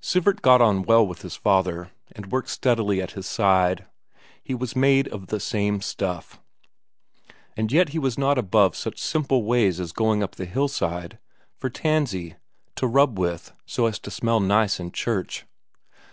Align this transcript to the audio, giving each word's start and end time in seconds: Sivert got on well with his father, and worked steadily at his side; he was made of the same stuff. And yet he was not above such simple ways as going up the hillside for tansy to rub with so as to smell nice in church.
Sivert 0.00 0.42
got 0.42 0.62
on 0.62 0.84
well 0.84 1.04
with 1.04 1.22
his 1.22 1.34
father, 1.34 1.90
and 2.12 2.30
worked 2.30 2.50
steadily 2.50 3.02
at 3.02 3.10
his 3.18 3.26
side; 3.26 3.86
he 4.40 4.54
was 4.54 4.76
made 4.76 5.08
of 5.08 5.26
the 5.26 5.40
same 5.40 5.80
stuff. 5.80 6.40
And 7.56 7.72
yet 7.72 7.88
he 7.88 7.98
was 7.98 8.16
not 8.16 8.38
above 8.38 8.76
such 8.76 9.00
simple 9.00 9.42
ways 9.42 9.80
as 9.80 9.90
going 9.90 10.22
up 10.22 10.36
the 10.36 10.44
hillside 10.46 11.18
for 11.58 11.68
tansy 11.68 12.36
to 12.76 12.86
rub 12.86 13.18
with 13.18 13.52
so 13.66 13.86
as 13.86 13.98
to 13.98 14.12
smell 14.12 14.38
nice 14.38 14.78
in 14.78 14.92
church. 14.92 15.46